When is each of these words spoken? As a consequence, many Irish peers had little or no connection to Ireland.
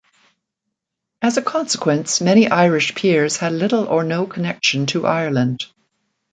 As 1.21 1.37
a 1.37 1.43
consequence, 1.43 2.21
many 2.21 2.47
Irish 2.49 2.95
peers 2.95 3.37
had 3.37 3.51
little 3.53 3.85
or 3.87 4.03
no 4.03 4.25
connection 4.25 4.87
to 4.87 5.05
Ireland. 5.05 5.65